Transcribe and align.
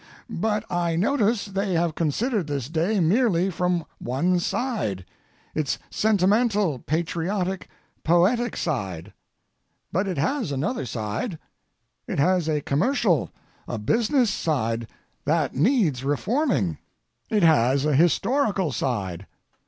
But 0.31 0.65
I 0.67 0.95
notice 0.95 1.45
they 1.45 1.73
have 1.73 1.93
considered 1.93 2.47
this 2.47 2.69
day 2.69 2.99
merely 2.99 3.51
from 3.51 3.85
one 3.99 4.39
side—its 4.39 5.77
sentimental, 5.91 6.79
patriotic, 6.79 7.67
poetic 8.03 8.57
side. 8.57 9.13
But 9.91 10.07
it 10.07 10.17
has 10.17 10.51
another 10.51 10.87
side. 10.87 11.37
It 12.07 12.17
has 12.17 12.49
a 12.49 12.61
commercial, 12.61 13.29
a 13.67 13.77
business 13.77 14.31
side 14.31 14.87
that 15.25 15.53
needs 15.53 16.03
reforming. 16.03 16.79
It 17.29 17.43
has 17.43 17.85
a 17.85 17.93
historical 17.95 18.71
side. 18.71 19.27